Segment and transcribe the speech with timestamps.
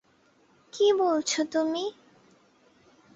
[0.73, 1.85] কি বলছো তুমি?